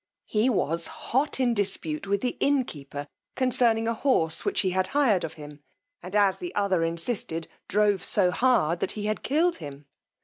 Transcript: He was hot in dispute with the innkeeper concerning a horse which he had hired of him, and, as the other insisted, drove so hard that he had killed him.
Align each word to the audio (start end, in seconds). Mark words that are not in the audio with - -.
He 0.25 0.49
was 0.49 0.87
hot 0.87 1.39
in 1.39 1.53
dispute 1.53 2.07
with 2.07 2.21
the 2.21 2.35
innkeeper 2.39 3.07
concerning 3.35 3.87
a 3.87 3.93
horse 3.93 4.43
which 4.43 4.61
he 4.61 4.71
had 4.71 4.87
hired 4.97 5.23
of 5.23 5.33
him, 5.33 5.59
and, 6.01 6.15
as 6.15 6.39
the 6.39 6.55
other 6.55 6.83
insisted, 6.83 7.47
drove 7.67 8.03
so 8.03 8.31
hard 8.31 8.79
that 8.79 8.93
he 8.93 9.05
had 9.05 9.21
killed 9.21 9.57
him. 9.57 9.85